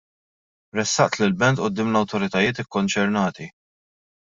Ressaqt 0.77 1.19
l-ilment 1.19 1.61
quddiem 1.63 1.91
l-awtoritajiet 1.93 2.65
kkonċernati. 2.67 3.47